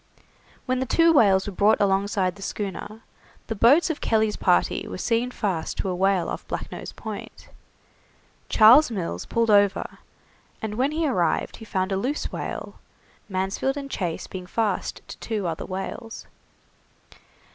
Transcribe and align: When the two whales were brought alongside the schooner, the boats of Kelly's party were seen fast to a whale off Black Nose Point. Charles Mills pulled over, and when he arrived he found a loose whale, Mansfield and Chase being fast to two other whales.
When 0.65 0.79
the 0.79 0.87
two 0.87 1.13
whales 1.13 1.45
were 1.45 1.53
brought 1.53 1.79
alongside 1.79 2.35
the 2.35 2.41
schooner, 2.41 3.01
the 3.45 3.53
boats 3.55 3.91
of 3.91 4.01
Kelly's 4.01 4.35
party 4.35 4.87
were 4.87 4.97
seen 4.97 5.29
fast 5.29 5.77
to 5.77 5.89
a 5.89 5.95
whale 5.95 6.27
off 6.27 6.47
Black 6.47 6.71
Nose 6.71 6.91
Point. 6.91 7.49
Charles 8.49 8.89
Mills 8.89 9.27
pulled 9.27 9.51
over, 9.51 9.99
and 10.59 10.73
when 10.73 10.89
he 10.89 11.07
arrived 11.07 11.57
he 11.57 11.65
found 11.65 11.91
a 11.91 11.97
loose 11.97 12.31
whale, 12.31 12.79
Mansfield 13.29 13.77
and 13.77 13.91
Chase 13.91 14.25
being 14.25 14.47
fast 14.47 15.03
to 15.07 15.19
two 15.19 15.45
other 15.45 15.67
whales. 15.67 16.25